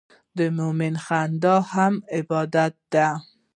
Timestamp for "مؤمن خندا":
0.57-1.55